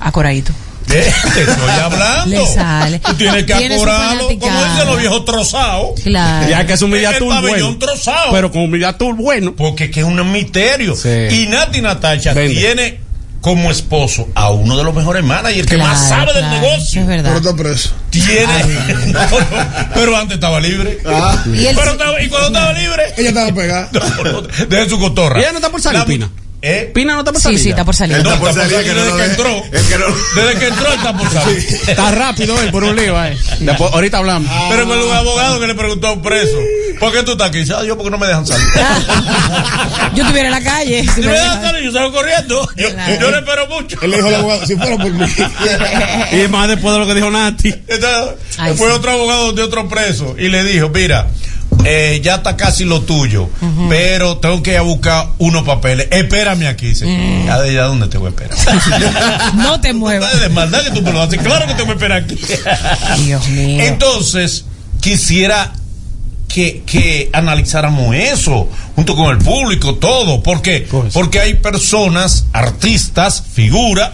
Acoradito. 0.00 0.52
Te 0.86 1.08
estoy 1.08 1.70
hablando. 1.82 2.26
Le 2.36 2.46
sale. 2.46 2.98
Tú 2.98 3.14
tienes 3.14 3.44
que 3.44 3.54
acorarlo. 3.54 4.28
Como 4.38 4.64
dicen 4.64 4.86
los 4.86 4.98
viejos 4.98 5.24
trozados. 5.24 6.00
Claro. 6.02 6.48
Ya 6.48 6.66
que 6.66 6.72
es 6.72 6.82
un 6.82 6.88
El 6.92 6.96
Mediatur 6.96 7.28
pabellón 7.28 7.60
bueno. 7.60 7.78
trozado. 7.78 8.32
Pero 8.32 8.50
con 8.50 8.62
un 8.62 8.70
Mediatur 8.70 9.14
bueno. 9.14 9.54
Porque 9.56 9.84
es 9.84 9.90
que 9.90 10.00
es 10.00 10.06
un 10.06 10.32
misterio. 10.32 10.96
Sí. 10.96 11.08
Y 11.30 11.46
Nati 11.46 11.80
Natacha 11.80 12.32
Vende. 12.32 12.54
tiene 12.58 13.00
como 13.40 13.70
esposo 13.70 14.28
a 14.34 14.50
uno 14.50 14.76
de 14.76 14.84
los 14.84 14.94
mejores 14.94 15.24
managers 15.24 15.66
que 15.66 15.76
más 15.78 15.98
Claro, 16.06 16.08
sabe 16.26 16.32
del 16.34 16.42
claro, 16.50 16.60
negocio. 16.60 17.00
Es 17.00 17.06
verdad. 17.06 17.54
preso. 17.56 17.90
Tiene. 18.10 18.46
No, 19.12 19.20
no, 19.20 19.36
pero 19.94 20.16
antes 20.16 20.34
estaba 20.34 20.60
libre. 20.60 20.98
Y 21.54 21.66
él 21.66 21.74
Pero 21.76 21.92
estaba- 21.92 22.22
y 22.22 22.28
cuando 22.28 22.48
estaba 22.48 22.72
libre. 22.72 23.02
Ella 23.16 23.28
estaba 23.30 23.52
pegada. 23.52 23.88
No, 24.24 24.32
no, 24.32 24.42
Deje 24.42 24.88
su 24.90 24.98
cotorra. 24.98 25.40
Ella 25.40 25.52
no 25.52 25.58
está 25.58 25.70
por 25.70 25.80
salir, 25.80 25.98
La 26.00 26.04
mu- 26.04 26.10
Pina. 26.12 26.30
¿Eh? 26.62 26.90
Pina 26.94 27.14
no 27.14 27.20
está 27.20 27.32
por 27.32 27.40
Sí, 27.40 27.44
salir. 27.44 27.58
sí, 27.58 27.64
ya. 27.64 27.70
está 27.70 27.84
por 27.84 27.94
salir. 27.96 28.16
No, 28.22 28.30
Está 28.32 28.38
por 28.40 28.48
que 28.52 28.54
no 28.94 29.04
desde 29.04 29.16
que 29.16 29.24
entró. 29.24 29.64
Es 29.72 29.82
que 29.84 29.98
no- 29.98 30.06
Desde 30.42 30.58
que 30.60 30.66
entró 30.66 30.92
está 30.92 31.16
por 31.16 31.30
salir. 31.32 31.58
Está 31.88 32.10
rápido 32.10 32.60
él 32.60 32.70
por 32.70 32.84
un 32.84 32.96
lío, 32.96 33.24
eh. 33.24 33.36
Después, 33.60 33.92
ahorita 33.92 34.18
hablamos. 34.18 34.50
Pero 34.68 34.86
con 34.86 34.98
un 34.98 35.10
abogado 35.12 35.58
que 35.60 35.66
le 35.66 35.74
preguntó 35.74 36.08
a 36.08 36.12
un 36.12 36.22
preso, 36.22 36.56
¿por 36.98 37.12
qué 37.12 37.22
tú 37.22 37.32
estás 37.32 37.48
aquí? 37.48 37.64
"Ah, 37.74 37.82
yo 37.84 37.96
porque 37.96 38.10
no 38.10 38.18
me 38.18 38.26
dejan 38.26 38.46
salir. 38.46 38.66
Yo 40.14 40.22
estuviera 40.22 40.48
en 40.48 40.52
la 40.54 40.62
calle. 40.62 41.02
si 41.04 41.08
Si 41.08 41.20
me 41.20 41.26
me 41.28 41.32
dejan 41.32 41.48
dejan. 41.60 41.62
salir, 41.62 41.84
yo 41.84 41.92
salgo 41.92 42.12
corriendo. 42.12 42.68
Yo, 42.76 42.90
Claro. 42.92 43.20
yo 43.20 43.30
le 43.30 43.38
espero 43.38 43.66
mucho. 43.68 43.96
Él 44.02 44.10
le 44.10 44.16
dijo 44.16 44.28
al 44.28 44.34
abogado, 44.34 44.66
si 44.66 44.76
fuera 44.76 44.96
por 44.96 45.10
mí. 45.12 45.26
Y 46.32 46.48
más 46.48 46.68
después 46.68 46.92
de 46.94 46.98
lo 47.00 47.06
que 47.06 47.14
dijo 47.14 47.30
Nati. 47.30 47.68
Entonces, 47.68 48.34
Ay, 48.58 48.74
fue 48.76 48.88
sí. 48.88 48.92
otro 48.94 49.12
abogado 49.12 49.52
de 49.52 49.62
otro 49.62 49.88
preso 49.88 50.34
y 50.38 50.48
le 50.48 50.64
dijo, 50.64 50.88
mira, 50.90 51.26
eh, 51.84 52.20
ya 52.22 52.36
está 52.36 52.56
casi 52.56 52.84
lo 52.84 53.02
tuyo, 53.02 53.48
pero 53.88 54.38
tengo 54.38 54.62
que 54.62 54.72
ir 54.72 54.76
a 54.78 54.82
buscar 54.82 55.28
unos 55.38 55.62
papeles. 55.64 56.08
Espérame 56.10 56.66
aquí. 56.68 56.88
Dice, 56.88 57.06
Mm. 57.06 57.46
¿ya 57.46 57.60
de 57.60 57.74
ya 57.74 57.82
dónde 57.84 58.08
te 58.08 58.18
voy 58.18 58.26
a 58.26 58.30
esperar? 58.30 58.56
No 59.56 59.80
te 59.80 59.92
muevas. 59.92 60.40
de 60.40 60.48
maldad 60.48 60.82
que 60.84 60.90
tú 60.90 61.02
me 61.02 61.12
lo 61.12 61.22
haces. 61.22 61.40
Claro 61.40 61.66
que 61.66 61.74
te 61.74 61.82
voy 61.82 61.90
a 61.92 61.94
esperar 61.94 62.22
aquí. 62.22 62.38
Dios 63.24 63.48
mío. 63.48 63.82
Entonces, 63.84 64.64
quisiera 65.00 65.72
que, 66.52 66.82
que 66.84 67.30
analizáramos 67.32 68.14
eso 68.16 68.68
junto 68.96 69.14
con 69.14 69.30
el 69.30 69.38
público, 69.38 69.94
todo, 69.94 70.42
porque, 70.42 70.86
Pues. 70.90 71.12
porque 71.14 71.38
hay 71.38 71.54
personas, 71.54 72.46
artistas, 72.52 73.44
figuras, 73.52 74.10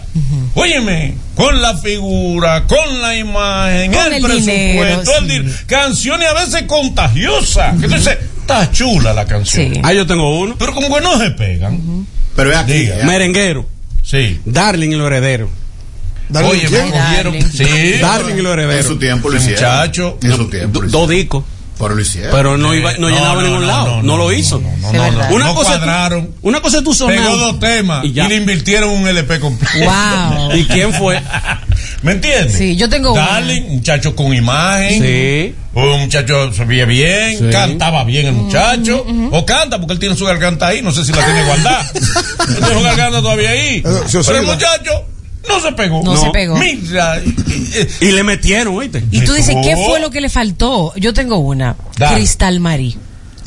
óyeme, 0.55 1.15
con 1.35 1.61
la 1.63 1.77
figura, 1.79 2.67
con 2.67 3.01
la 3.01 3.17
imagen, 3.17 3.91
Con 3.93 4.07
el, 4.07 4.13
el 4.15 4.23
presupuesto, 4.23 4.51
dinero, 4.51 5.13
el 5.19 5.31
sí. 5.31 5.39
din- 5.39 5.67
canciones 5.67 6.29
a 6.29 6.35
veces 6.35 6.63
contagiosas. 6.65 7.81
Que 7.81 7.89
tú 7.89 7.95
dices, 7.95 8.19
está 8.41 8.71
chula 8.71 9.13
la 9.15 9.25
canción. 9.25 9.75
Sí. 9.75 9.81
Ah, 9.83 9.93
yo 9.95 10.07
tengo 10.07 10.39
uno. 10.41 10.57
Pero 10.59 10.75
como 10.75 10.95
que 10.95 11.01
no 11.01 11.19
se 11.19 11.31
pegan. 11.31 12.07
Pero 12.35 12.51
es 12.53 12.57
aquí. 12.59 12.73
Diga. 12.73 13.05
Merenguero. 13.05 13.67
Sí. 14.03 14.41
Darling 14.45 14.91
y 14.91 14.95
los 14.97 15.07
herederos. 15.07 15.49
Dale 16.29 16.49
Oye, 16.49 16.69
me 16.69 16.79
cogieron. 16.81 16.93
Darling. 16.93 17.43
Sí. 17.53 17.93
Darling 18.01 18.35
y 18.37 18.43
los 18.43 18.59
En 18.59 18.85
su 18.85 18.99
tiempo 18.99 19.31
lo 19.31 19.37
hicieron. 19.37 19.63
muchacho. 19.63 20.19
En 20.23 20.37
su 20.37 20.49
tiempo. 20.49 20.81
Dos 20.83 21.09
discos. 21.09 21.45
Pero 21.79 21.95
lo 21.95 22.01
hicieron. 22.01 22.33
Pero 22.33 22.57
no, 22.57 22.75
iba, 22.75 22.95
no, 22.95 23.09
llegaba 23.11 23.41
a 23.41 23.45
ningún 23.45 23.67
lado. 23.67 24.03
No, 24.03 24.17
lo 24.17 24.33
hizo. 24.33 24.61
No, 24.61 24.93
no, 24.93 25.11
no, 25.11 25.29
no, 25.29 25.35
Una 25.35 25.45
no 25.47 25.55
cosa 25.55 25.75
es 25.75 25.79
tú- 25.79 25.85
cuadraron. 25.85 26.31
Una 26.43 26.61
cosa 26.61 26.79
es 26.79 26.85
tu 26.85 26.95
sonar. 26.95 27.17
Pegó 27.17 27.37
dos 27.37 27.61
temas 27.61 28.05
Y 28.05 28.09
y, 28.19 28.29
le 28.29 28.35
invirtieron 28.37 28.89
un 28.91 29.07
LP 29.07 29.39
completo. 29.41 29.75
Wow. 29.85 30.55
¿Y 30.57 30.65
quién 30.65 30.93
fue? 30.95 31.21
¿Me 32.03 32.13
entiendes? 32.13 32.57
Sí, 32.57 32.77
yo 32.77 32.89
tengo. 32.89 33.15
Darling, 33.15 33.63
un 33.65 33.75
muchacho 33.77 34.17
con 34.17 34.33
imagen. 34.35 35.03
Sí. 35.03 35.55
Un 35.75 36.01
muchacho 36.01 36.53
se 36.55 36.65
veía 36.65 36.87
bien, 36.87 37.39
Sí. 37.39 37.45
cantaba 37.53 38.05
bien 38.05 38.27
el 38.27 38.33
muchacho. 38.33 39.05
O 39.31 39.45
canta, 39.45 39.79
porque 39.79 39.93
él 39.95 39.99
tiene 39.99 40.17
su 40.17 40.25
garganta 40.25 40.69
ahí, 40.69 40.81
no 40.81 40.91
sé 40.93 41.05
si 41.05 41.13
la 41.13 41.23
tiene 41.25 41.45
guardada. 41.45 41.91
Tiene 42.47 42.75
su 42.75 42.81
garganta 42.83 43.21
todavía 43.21 43.51
ahí. 43.51 43.83
Pero 43.83 44.39
el 44.39 44.47
muchacho 44.47 45.05
no 45.49 45.61
se 45.61 45.73
pegó. 45.73 46.03
No 46.03 46.17
se 46.17 46.31
pegó. 46.31 46.57
Mira. 46.57 47.19
eh, 47.19 47.35
eh, 47.75 47.89
Y 48.01 48.13
le 48.13 48.23
metieron, 48.23 48.75
¿oíste? 48.77 49.05
Y 49.11 49.21
tú 49.21 49.33
dices, 49.35 49.55
¿qué 49.63 49.77
fue 49.77 50.01
lo 50.01 50.11
que 50.11 50.21
le 50.21 50.29
faltó? 50.29 50.93
Yo 50.97 51.13
tengo 51.15 51.39
una. 51.39 51.77
Dale. 51.97 52.17
Cristal 52.17 52.61
Marí. 52.61 52.97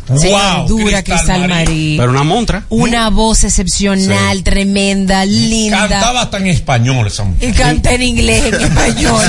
Wow, 0.10 0.68
dura 0.68 1.04
Cristal, 1.04 1.48
Marí. 1.48 1.96
Pero 2.00 2.10
una 2.10 2.24
montra. 2.24 2.64
Una 2.70 3.10
voz 3.12 3.44
excepcional, 3.44 4.44
tremenda, 4.44 5.24
linda. 5.24 5.88
Cantaba 5.88 6.22
hasta 6.24 6.38
en 6.38 6.48
español 6.48 7.06
esa 7.06 7.24
mujer. 7.26 7.50
Y 7.50 7.54
canta 7.54 7.94
en 7.94 8.02
inglés, 8.02 8.46
en 8.46 8.56
español. 8.62 9.22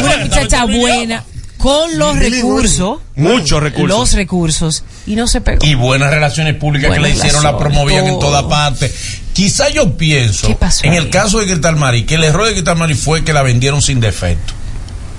Una 0.00 0.16
muchacha 0.18 0.64
buena, 0.64 1.24
con 1.58 1.98
los 1.98 2.18
recursos. 2.18 2.98
Muchos 3.16 3.62
recursos. 3.62 3.98
Los 3.98 4.12
recursos. 4.14 4.84
Y 5.06 5.16
no 5.16 5.26
se 5.26 5.40
pegó. 5.40 5.66
y 5.66 5.74
buenas 5.74 6.10
relaciones 6.10 6.54
públicas 6.54 6.92
que 6.92 7.00
le 7.00 7.10
hicieron, 7.10 7.42
la 7.42 7.58
promovían 7.58 8.06
en 8.06 8.18
toda 8.18 8.48
parte. 8.48 8.92
Quizá 9.32 9.68
yo 9.68 9.96
pienso, 9.96 10.46
¿Qué 10.48 10.54
pasó 10.54 10.84
en 10.84 10.92
ahí? 10.92 10.98
el 10.98 11.10
caso 11.10 11.38
de 11.38 11.46
Cristal 11.46 11.76
Mari, 11.76 12.04
que 12.04 12.14
el 12.16 12.24
error 12.24 12.46
de 12.46 12.52
Cristal 12.52 12.76
Mari 12.76 12.94
fue 12.94 13.22
que 13.24 13.32
la 13.32 13.42
vendieron 13.42 13.82
sin 13.82 14.00
defecto. 14.00 14.54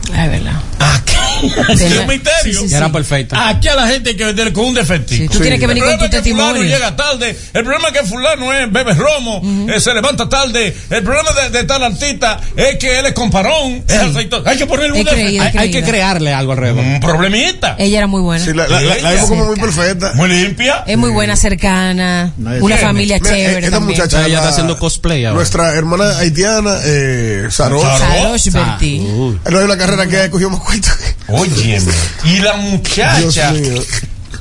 Es 0.10 0.30
verdad. 0.32 0.54
Aquí 0.80 1.14
es 1.74 1.82
un 1.98 2.08
misterio. 2.08 2.44
sí, 2.44 2.54
sí, 2.54 2.68
Ya 2.68 2.78
era 2.78 2.88
sí. 2.88 2.92
perfecta. 2.94 3.48
Aquí 3.50 3.68
a 3.70 3.76
la 3.76 3.88
gente 3.88 4.10
hay 4.10 4.18
que 4.18 4.26
vender 4.26 4.52
con 4.52 4.66
un 4.66 4.74
defectico. 4.74 5.24
Sí, 5.24 5.30
tú 5.30 5.40
tienes 5.40 5.60
que 5.60 5.68
venir 5.68 5.84
el 5.84 5.90
con 5.92 5.98
problema 6.00 6.10
tu 6.12 6.18
es 6.18 6.24
que 6.24 6.30
fulano 6.32 6.54
testimonio. 6.54 6.78
llega 6.78 6.96
tarde. 6.96 7.38
El 7.54 7.64
problema 7.64 7.88
es 7.90 7.94
que 8.00 8.06
fulano 8.08 8.54
es 8.54 8.72
bebe 8.72 8.94
romo, 8.94 9.42
eh, 9.74 9.80
se 9.80 9.94
levanta 9.94 10.28
tarde. 10.28 10.76
El 10.90 11.04
problema 11.04 11.30
de, 11.32 11.50
de 11.58 11.64
tal 11.64 11.84
artista 11.84 12.40
es 12.58 12.76
que 12.78 13.00
él 13.00 13.06
es 13.06 13.14
comparón, 13.14 13.84
es. 13.88 14.16
Hay 14.46 14.58
que 14.58 14.66
ponerle 14.66 15.00
un 15.00 15.06
defecto. 15.06 15.42
Hay, 15.44 15.58
hay 15.58 15.72
que 15.72 15.82
crearle 15.84 16.34
algo 16.34 16.52
alrededor. 16.54 16.84
Un 16.84 17.00
problemita. 17.00 17.76
Ella 17.80 18.00
era 18.00 18.08
muy 18.08 18.22
buena. 18.22 18.44
Sí, 18.44 18.54
la, 18.54 18.68
la, 18.68 18.82
la, 18.82 18.96
la 18.98 19.12
vimos 19.14 19.30
como 19.30 19.46
muy 19.46 19.56
perfecta. 19.60 20.12
Muy 20.16 20.28
limpia. 20.30 20.84
Es 20.88 20.98
muy 20.98 21.12
buena, 21.12 21.36
cercana. 21.38 22.34
Nadie 22.38 22.60
Una 22.62 22.76
tiene. 22.76 22.88
familia 22.90 23.20
Mira, 23.22 23.30
chévere. 23.36 23.66
esta 23.66 23.78
también. 23.78 23.98
muchacha. 24.00 24.26
Ella 24.26 24.38
está 24.38 24.50
haciendo 24.50 24.78
cosplay 24.78 25.24
ahora. 25.26 25.36
Nuestra 25.38 25.74
hermana 25.74 26.18
haitiana, 26.18 26.78
eh. 26.84 27.48
Sarot. 27.50 27.82
Sarosh 27.98 28.50
Berti. 28.52 29.00
No 29.00 29.58
hay 29.58 29.64
una 29.64 29.78
carrera 29.78 29.99
que 30.08 30.24
escogió 30.24 30.50
más 30.50 30.60
cuento. 30.62 30.90
Óyeme. 31.28 31.92
Y 32.26 32.38
la 32.40 32.54
muchacha. 32.56 33.54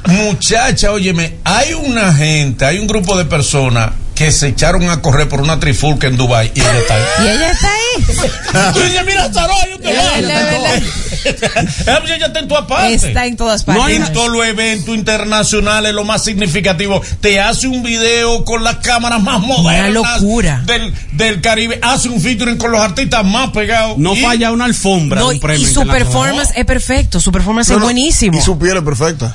Muchacha, 0.06 0.92
óyeme, 0.92 1.36
hay 1.44 1.74
una 1.74 2.14
gente, 2.14 2.64
hay 2.64 2.78
un 2.78 2.86
grupo 2.86 3.16
de 3.18 3.24
personas 3.26 3.90
que 4.14 4.32
se 4.32 4.48
echaron 4.48 4.88
a 4.88 5.02
correr 5.02 5.28
por 5.28 5.40
una 5.40 5.60
trifulca 5.60 6.06
en 6.06 6.16
Dubai 6.16 6.50
y 6.54 6.60
ella 6.60 6.78
está 6.78 6.94
ahí. 6.94 7.02
Y 7.18 7.28
ella 7.28 7.50
está 7.52 7.68
ahí. 7.68 8.72
Tú 8.74 8.80
dices, 8.80 9.04
mira, 9.06 9.32
Saró, 9.32 9.54
yo 9.70 9.78
te 9.78 9.90
Es 9.90 9.96
voy. 9.96 10.82
Verdad, 11.24 11.64
Esa 11.80 12.00
muchacha 12.00 12.26
está 12.26 12.38
en 12.40 12.48
tu 12.48 12.54
parte. 12.66 12.94
Está 12.94 13.26
en 13.26 13.36
todas 13.36 13.64
partes. 13.64 13.82
No 13.82 13.86
hay 13.88 13.96
en 13.96 14.12
todos 14.12 14.28
los 14.30 14.44
eventos 14.46 14.94
internacionales, 14.94 15.92
lo 15.94 16.04
más 16.04 16.24
significativo. 16.24 17.00
Te 17.20 17.40
hace 17.40 17.66
un 17.68 17.82
video 17.82 18.44
con 18.44 18.64
las 18.64 18.76
cámaras 18.76 19.22
más 19.22 19.40
modernas. 19.40 19.92
locura. 20.22 20.62
Del, 20.66 20.92
del 21.12 21.40
Caribe. 21.40 21.78
Hace 21.82 22.08
un 22.08 22.20
featuring 22.20 22.56
con 22.56 22.70
los 22.72 22.80
artistas 22.80 23.24
más 23.24 23.50
pegados. 23.50 23.98
No 23.98 24.14
Y- 24.14 24.20
falla 24.22 24.50
una 24.52 24.64
alfombra. 24.66 25.20
No, 25.20 25.28
de 25.28 25.34
un 25.34 25.40
premio 25.40 25.68
y 25.68 25.72
su 25.72 25.86
performance 25.86 26.50
es 26.54 26.64
perfecto. 26.64 27.20
Su 27.20 27.32
performance 27.32 27.68
No, 27.70 27.74
es 27.76 27.80
no, 27.80 27.84
buenísimo. 27.86 28.38
Y 28.38 28.42
su 28.42 28.58
piel 28.58 28.76
es 28.78 28.82
perfecta. 28.82 29.34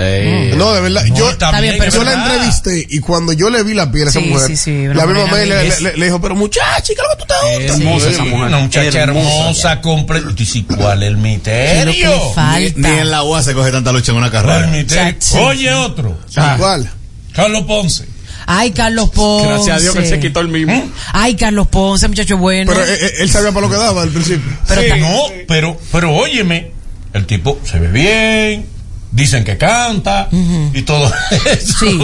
Ey. 0.00 0.54
No, 0.56 0.72
de 0.72 0.80
verdad. 0.80 1.04
No, 1.06 1.14
yo, 1.16 1.30
pero 1.38 1.90
yo 1.90 2.04
la 2.04 2.10
verdad. 2.10 2.34
entrevisté 2.34 2.86
y 2.88 3.00
cuando 3.00 3.32
yo 3.32 3.50
le 3.50 3.62
vi 3.62 3.74
la 3.74 3.90
piel 3.92 4.06
a 4.06 4.10
esa 4.10 4.20
Sí, 4.20 4.26
mujer, 4.26 4.46
sí, 4.48 4.56
sí, 4.56 4.70
una 4.86 4.94
la 4.94 5.06
misma 5.06 5.26
mujer 5.26 5.48
le, 5.48 5.54
bella. 5.56 5.80
le- 5.80 5.96
le 5.96 6.04
dijo, 6.06 6.20
pero 6.20 6.34
muchacha, 6.34 6.82
¿qué 6.86 6.92
es 6.92 6.98
lo 6.98 7.16
que 7.16 7.22
tú 7.22 7.26
te 7.28 7.58
gusta? 7.58 7.74
Hermosa 7.74 8.06
Sí. 8.06 8.12
esa 8.14 8.24
mujer. 8.24 8.46
Una 8.48 8.58
muchacha 8.58 8.98
hermosa, 9.00 9.80
completa. 9.80 10.28
¿Y 10.38 10.62
cuál 10.62 11.02
es 11.02 11.08
el 11.08 11.16
misterio? 11.18 12.32
falta. 12.34 12.72
Ni 12.76 12.88
en 12.98 13.10
la 13.10 13.22
UA 13.22 13.42
se 13.42 13.54
coge 13.54 13.70
tanta 13.70 13.92
lucha 13.92 14.12
en 14.12 14.18
una 14.18 14.30
¿Cuál 14.30 14.74
es 14.74 14.86
carrera. 14.86 15.16
Oye, 15.42 15.72
otro. 15.74 16.18
Ah. 16.36 16.54
¿Cuál? 16.58 16.90
Carlos 17.32 17.62
Ponce. 17.64 18.06
Ay, 18.46 18.72
Carlos 18.72 19.10
Ponce. 19.10 19.46
Gracias 19.48 19.76
a 19.76 19.80
Dios 19.80 19.92
que 19.94 20.00
él 20.00 20.08
se 20.08 20.18
quitó 20.18 20.40
el 20.40 20.48
mismo. 20.48 20.90
Ay, 21.12 21.36
Carlos 21.36 21.68
Ponce, 21.68 22.08
muchacho 22.08 22.36
bueno. 22.38 22.72
Pero 22.72 22.84
eh, 22.84 22.98
eh, 23.00 23.12
él 23.20 23.30
sabía 23.30 23.52
para 23.52 23.66
lo 23.66 23.70
que 23.72 23.78
daba 23.78 24.02
al 24.02 24.08
principio. 24.08 24.50
Pero 24.66 24.82
Sí, 24.82 24.88
no, 25.00 25.22
pero, 25.46 25.78
pero 25.92 26.12
óyeme, 26.14 26.72
el 27.12 27.26
tipo 27.26 27.60
se 27.64 27.78
ve 27.78 27.88
bien, 27.88 28.66
dicen 29.12 29.44
que 29.44 29.56
canta 29.58 30.28
y 30.30 30.82
todo 30.82 31.10
eso. 31.46 31.78
Sí. 31.80 31.98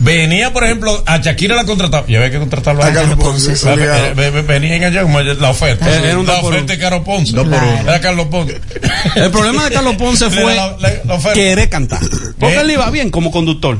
Venía, 0.00 0.52
por 0.52 0.64
ejemplo, 0.64 1.02
a 1.06 1.18
Shakira 1.18 1.54
la 1.54 1.64
contrataba. 1.64 2.04
Y 2.08 2.16
había 2.16 2.30
que 2.30 2.38
contratarlo 2.38 2.82
A 2.82 2.88
a 2.88 2.92
Carlos 2.92 3.16
Ponce, 3.18 3.52
Ve- 3.64 3.76
ve- 3.76 4.14
ve- 4.14 4.30
ve- 4.30 4.42
Venían 4.42 4.82
allá 4.82 5.02
como 5.02 5.20
la 5.20 5.50
oferta. 5.50 5.88
Era- 5.88 6.10
era 6.10 6.18
oferta 6.18 6.72
de 6.72 6.78
Carlos 6.78 7.02
Ponce. 7.04 7.32
Dos 7.32 7.46
por 7.46 7.62
uno. 7.62 7.78
Era 7.80 8.00
Carlos 8.00 8.26
Ponce. 8.26 8.60
El 9.16 9.30
problema 9.30 9.64
de 9.64 9.70
Carlos 9.74 9.94
Ponce 9.96 10.28
fue 10.30 10.56
La- 10.56 10.76
la- 10.78 10.92
la 11.16 11.32
querer 11.32 11.70
cantar. 11.70 12.00
Porque 12.38 12.56
¿Eh? 12.56 12.60
él 12.60 12.70
iba 12.72 12.90
bien 12.90 13.10
como 13.10 13.30
conductor. 13.30 13.78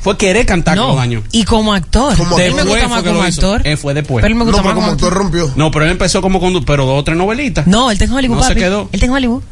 Fue 0.00 0.18
querer 0.18 0.44
cantar 0.44 0.76
con 0.76 0.96
no, 0.96 1.00
años. 1.00 1.22
y 1.30 1.44
como 1.44 1.72
actor. 1.72 2.16
Como 2.18 2.36
él 2.40 2.54
me 2.54 2.62
gusta 2.64 2.78
Después 2.80 2.90
más 2.90 3.02
como 3.04 3.22
actor. 3.22 3.62
Eh, 3.64 3.76
fue 3.76 3.94
después. 3.94 4.20
Pero 4.20 4.32
él 4.32 4.34
me 4.34 4.40
No, 4.40 4.46
gusta 4.46 4.62
pero 4.62 4.74
más 4.74 4.74
como 4.74 4.86
como 4.88 4.92
actor 4.94 5.14
rompió. 5.14 5.52
No, 5.54 5.70
pero 5.70 5.84
él 5.84 5.92
empezó 5.92 6.20
como 6.20 6.40
conductor, 6.40 6.66
pero 6.76 6.86
dos 6.86 6.98
o 7.00 7.04
tres 7.04 7.16
novelitas. 7.16 7.68
No, 7.68 7.88
él 7.88 8.02
en 8.02 8.12
Hollywood, 8.12 8.36
No 8.38 8.42
se 8.42 8.48
papi. 8.48 8.60
quedó. 8.60 8.88
Él 8.90 9.04
en 9.04 9.10
Hollywood. 9.10 9.42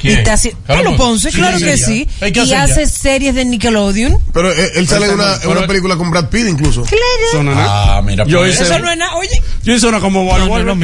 ¿Quién? 0.00 0.14
Y 0.14 0.18
está 0.18 0.34
así- 0.34 0.52
Carlos 0.66 0.94
Ponce, 0.96 1.30
Sí, 1.30 1.36
claro 1.38 1.58
sí, 1.58 1.64
que 1.64 1.76
ya. 1.76 1.86
sí. 1.86 2.08
Y 2.50 2.52
hace 2.54 2.86
series 2.86 3.34
de 3.34 3.44
Nickelodeon. 3.44 4.18
Pero 4.32 4.52
eh, 4.52 4.72
él 4.76 4.86
sale 4.88 5.06
en 5.06 5.14
una, 5.14 5.38
Pero- 5.40 5.66
película 5.66 5.96
con 5.96 6.10
Brad 6.10 6.28
Pitt 6.28 6.46
incluso. 6.48 6.84
Eso 6.84 7.42
no 7.42 7.52
es 7.52 7.56
nada. 7.56 7.96
Ah, 7.98 8.02
mira, 8.02 8.24
Yo 8.26 8.38
pues. 8.40 8.54
hice- 8.54 8.64
Eso 8.64 8.78
no 8.78 8.90
es 8.90 8.96
nada. 8.98 9.14
Oye, 9.16 9.42
Yo 9.64 9.74
hice 9.74 9.86
una 9.86 10.00
como 10.00 10.22
no, 10.38 10.46
no. 10.48 10.76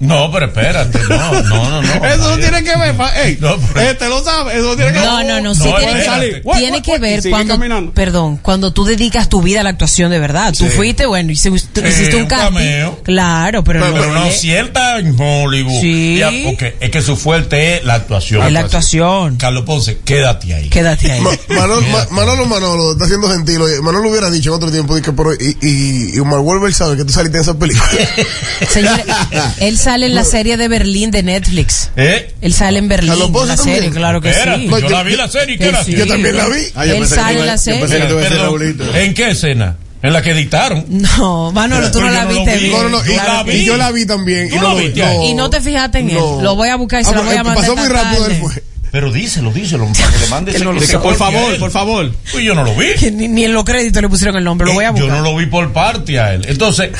No, 0.00 0.30
pero 0.30 0.46
espérate, 0.46 0.98
no, 1.08 1.42
no, 1.42 1.42
no, 1.70 1.82
no. 1.82 2.04
Eso 2.04 2.30
no 2.30 2.38
tiene 2.38 2.62
que 2.62 2.76
ver, 2.76 2.94
pa- 2.96 3.22
ey, 3.22 3.38
No, 3.40 3.56
pero- 3.72 3.88
este 3.90 4.08
lo 4.08 4.22
sabe, 4.22 4.52
eso 4.58 4.64
no 4.66 4.76
tiene 4.76 4.92
que 4.92 4.98
ver. 4.98 5.06
No, 5.08 5.22
no, 5.24 5.40
no, 5.40 5.54
sí 5.54 5.60
No, 5.64 5.76
tiene, 5.76 6.82
que, 6.82 6.98
ver 6.98 7.22
cuando, 7.30 7.54
caminando. 7.54 7.92
perdón, 7.92 8.36
cuando 8.38 8.72
tú 8.72 8.84
dedicas 8.84 9.28
tu 9.28 9.40
vida 9.40 9.60
a 9.60 9.62
la 9.62 9.70
actuación 9.70 10.10
de 10.10 10.18
verdad. 10.18 10.52
Tú 10.56 10.66
fuiste, 10.66 11.06
bueno, 11.06 11.32
hiciste, 11.32 11.80
tú 11.80 11.80
Sí, 11.80 11.86
hiciste 11.88 12.16
un 12.16 12.26
cameo. 12.26 13.00
Claro, 13.02 13.64
pero, 13.64 13.80
Pero, 13.80 14.06
no, 14.08 14.12
no, 14.14 14.26
es- 14.26 14.40
si 14.40 14.52
él 14.52 14.66
está 14.66 14.98
en 14.98 15.18
Hollywood. 15.18 15.80
Sí. 15.80 16.16
ya, 16.18 16.30
porque 16.44 16.76
es 16.80 16.90
que 16.90 17.00
su 17.00 17.16
fuerte 17.16 17.76
es 17.76 17.84
la 17.84 17.93
actuación. 17.96 18.46
es 18.46 18.52
la 18.52 18.60
actuación. 18.60 19.36
Carlos 19.36 19.64
Ponce, 19.64 19.98
quédate 20.04 20.54
ahí. 20.54 20.68
Quédate 20.68 21.10
ahí. 21.12 21.20
Ma- 21.20 21.30
Manolo, 21.48 21.80
Ma- 21.88 22.06
Manolo 22.10 22.46
Manolo 22.46 22.92
está 22.92 23.06
siendo 23.06 23.28
gentil. 23.30 23.60
Oye, 23.62 23.80
Manolo 23.80 24.10
hubiera 24.10 24.30
dicho 24.30 24.50
en 24.50 24.56
otro 24.56 24.70
tiempo 24.70 24.96
dije, 24.96 25.12
pero, 25.12 25.32
y, 25.34 25.56
y, 25.62 26.16
y 26.16 26.18
Omar 26.20 26.40
Wolver 26.40 26.72
sabe 26.74 26.96
que 26.96 27.04
tú 27.04 27.12
saliste 27.12 27.38
en 27.38 27.42
esa 27.42 27.58
película. 27.58 27.84
Señores, 28.68 29.04
él 29.60 29.78
sale 29.78 30.06
en 30.06 30.14
la 30.14 30.24
serie 30.24 30.56
de 30.56 30.68
Berlín 30.68 31.10
de 31.10 31.22
Netflix. 31.22 31.90
¿Eh? 31.96 32.34
Él 32.40 32.54
sale 32.54 32.78
en 32.78 32.88
Berlín, 32.88 33.10
Carlos 33.10 33.26
en 33.28 33.32
Ponce 33.32 33.48
la 33.48 33.56
también. 33.56 33.76
serie, 33.78 33.90
claro 33.90 34.20
que 34.20 34.32
sí. 34.32 34.68
Yo 34.80 34.88
la 34.88 35.02
vi 35.02 35.16
la 35.16 35.28
serie, 35.28 35.56
¿qué 35.58 35.64
que 35.64 35.68
era? 35.70 35.84
sí. 35.84 35.92
Yo 35.94 36.06
también 36.06 36.36
la 36.36 36.48
vi. 36.48 36.60
Ah, 36.74 36.86
yo 36.86 36.94
Él 36.94 37.02
que 37.02 37.08
sale 37.08 37.40
en 37.40 37.46
la 37.46 37.52
que 37.52 37.58
serie. 37.58 37.86
Perdón. 37.86 38.96
¿En 38.96 39.14
qué 39.14 39.30
escena? 39.30 39.76
En 40.04 40.12
la 40.12 40.20
que 40.20 40.32
editaron. 40.32 40.84
No, 41.18 41.50
Manolo, 41.52 41.90
tú 41.90 42.00
no 42.00 42.10
la 42.10 42.26
viste. 42.26 42.68
No, 42.70 42.82
no, 42.82 42.88
no. 42.90 43.04
Y, 43.04 43.14
Yo 43.14 43.16
la 43.16 43.40
y 43.40 43.50
vi. 43.50 43.64
yo 43.64 43.76
la 43.78 43.90
vi 43.90 44.04
también. 44.06 44.50
¿Tú 44.50 44.56
y 44.56 44.58
la 44.58 44.68
no, 44.68 44.76
viste 44.76 45.00
no, 45.00 45.06
ahí? 45.06 45.28
Y 45.28 45.34
no 45.34 45.48
te 45.48 45.60
fijaste 45.62 46.00
en 46.00 46.10
él. 46.10 46.16
Lo 46.42 46.54
voy 46.56 46.68
a 46.68 46.76
buscar 46.76 47.00
y 47.00 47.04
se 47.04 47.10
Ah, 47.10 47.14
lo 47.14 47.24
voy 47.24 47.34
a 47.34 47.42
pero 47.42 47.44
mandar. 47.44 47.64
Pasó 47.64 47.76
muy 47.76 47.88
rápido 47.88 48.26
él 48.26 48.34
fue. 48.36 48.62
Pero 48.94 49.10
díselo, 49.10 49.50
díselo, 49.50 49.86
para 49.92 50.08
que 50.12 50.18
le 50.20 50.26
mande 50.28 50.50
ese 50.52 50.64
no 50.64 50.72
lo 50.72 50.78
ese 50.78 50.92
sé. 50.92 50.98
Por 51.00 51.16
favor, 51.16 51.58
por 51.58 51.72
favor. 51.72 52.12
Pues 52.30 52.44
yo 52.44 52.54
no 52.54 52.62
lo 52.62 52.76
vi. 52.76 52.94
Que 52.96 53.10
ni, 53.10 53.26
ni 53.26 53.44
en 53.44 53.52
los 53.52 53.64
créditos 53.64 54.00
le 54.00 54.08
pusieron 54.08 54.36
el 54.36 54.44
nombre. 54.44 54.68
Lo 54.68 54.72
voy 54.74 54.84
a 54.84 54.88
Eh, 54.88 54.90
buscar. 54.92 55.08
yo 55.08 55.14
no 55.16 55.20
lo 55.22 55.36
vi 55.36 55.46
por 55.46 55.72
parte 55.72 56.20
a 56.20 56.32
él. 56.34 56.44
Entonces, 56.48 56.90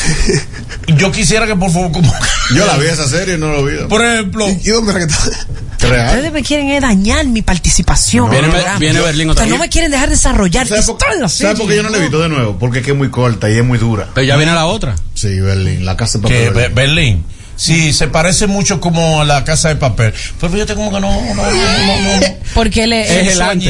yo 0.96 1.12
quisiera 1.12 1.46
que 1.46 1.54
por 1.54 1.70
favor, 1.70 1.92
como, 1.92 2.12
Yo 2.52 2.66
la 2.66 2.76
vi 2.78 2.86
esa 2.88 3.06
serie 3.08 3.36
y 3.36 3.38
no 3.38 3.52
lo 3.52 3.64
vi. 3.64 3.76
por 3.88 4.04
ejemplo, 4.04 4.44
¿Y 4.48 4.70
dónde 4.70 4.90
era 4.90 5.06
que 5.06 5.12
está? 5.12 5.46
Real. 5.88 6.08
Ustedes 6.16 6.32
me 6.32 6.42
quieren 6.42 6.70
eh, 6.70 6.80
dañar 6.80 7.26
mi 7.26 7.42
participación. 7.42 8.28
Viene- 8.28 8.46
el 8.46 8.52
programa. 8.52 8.78
viene 8.80 9.00
Berlín 9.00 9.28
O 9.28 9.32
otra 9.32 9.44
sea, 9.44 9.50
no 9.50 9.58
vez. 9.58 9.66
me 9.66 9.70
quieren 9.70 9.90
dejar 9.92 10.08
desarrollar. 10.10 10.66
¿Sabes 10.66 10.86
por, 10.86 10.98
¿sabes 11.30 11.58
por 11.60 11.68
qué 11.68 11.76
yo 11.76 11.82
no 11.84 11.90
la 11.90 11.98
he 11.98 12.00
visto 12.00 12.20
de 12.20 12.28
nuevo? 12.28 12.56
Porque 12.58 12.78
es 12.80 12.84
que 12.84 12.90
es 12.90 12.96
muy 12.96 13.10
corta 13.10 13.48
y 13.50 13.58
es 13.58 13.64
muy 13.64 13.78
dura. 13.78 14.08
Pero 14.14 14.26
ya 14.26 14.36
viene 14.36 14.52
la 14.52 14.66
otra. 14.66 14.96
Sí, 15.14 15.38
Berlín, 15.40 15.84
la 15.84 15.96
casa 15.96 16.18
de 16.18 16.26
que 16.26 16.46
papel. 16.50 16.54
Be- 16.54 16.74
Berlín. 16.74 17.24
Sí, 17.56 17.92
se 17.92 18.08
parece 18.08 18.46
mucho 18.46 18.80
como 18.80 19.20
a 19.20 19.24
la 19.24 19.44
casa 19.44 19.68
de 19.68 19.76
papel. 19.76 20.12
Pero 20.40 20.52
fíjate 20.52 20.74
como 20.74 20.90
que 20.92 21.00
no, 21.00 21.10
no, 21.10 21.34
no, 21.34 21.42
no, 21.44 22.20
no. 22.20 22.26
Porque 22.54 22.84
él 22.84 22.92
es, 22.92 23.10
Es 23.10 23.16
el. 23.38 23.62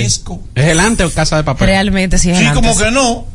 Es 0.55 0.65
el 0.67 0.81
ante 0.81 1.05
o 1.05 1.11
casa 1.11 1.37
de 1.37 1.45
papel. 1.45 1.67
realmente 1.69 2.19
sí 2.19 2.31
es 2.31 2.39
Sí, 2.39 2.45
el 2.45 2.55
como 2.55 2.71
antes. 2.71 2.83
que 2.85 2.91
no. 2.91 3.27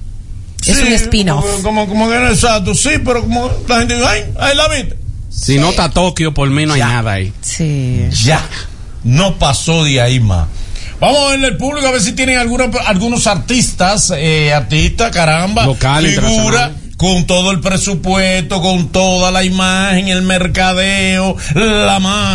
Es 0.66 0.78
Sí, 0.78 0.84
un 0.84 0.94
spin-off. 0.94 1.46
Como, 1.46 1.64
como, 1.64 1.88
como 1.88 2.10
que 2.10 2.16
no 2.20 2.30
exacto, 2.30 2.76
sí, 2.76 2.90
pero 3.06 3.22
como 3.22 3.50
la 3.68 3.78
gente 3.80 3.96
dice, 3.96 4.08
ay, 4.08 4.24
ahí 4.40 4.58
la 4.58 4.68
viste. 4.68 4.98
Si 5.30 5.58
no 5.58 5.70
está 5.70 5.90
Tokio, 5.90 6.34
por 6.34 6.50
mí 6.50 6.66
no 6.66 6.74
hay 6.74 6.80
Ya. 6.80 6.88
nada 6.88 7.14
ahí. 7.14 7.32
Sí. 7.42 8.08
Ya, 8.24 8.42
no 9.04 9.38
pasó 9.38 9.84
de 9.86 10.02
ahí 10.02 10.20
más. 10.20 10.48
Vamos 11.00 11.28
a 11.28 11.30
verle 11.32 11.48
el 11.50 11.58
público 11.58 11.88
a 11.88 11.92
ver 11.92 12.02
si 12.02 12.12
tienen 12.12 12.40
alguna, 12.40 12.70
algunos 12.88 13.26
artistas, 13.28 14.12
eh, 14.18 14.52
artistas, 14.52 15.12
caramba, 15.12 15.66
Local, 15.66 16.06
figura 16.08 16.28
internacional. 16.28 16.76
Con 17.00 17.26
todo 17.26 17.52
el 17.52 17.62
presupuesto, 17.62 18.62
con 18.62 18.90
toda 18.90 19.32
la 19.32 19.46
imagen, 19.46 20.10
el 20.10 20.22
mercadeo, 20.22 21.38
la 21.56 21.98
magia. 22.02 22.30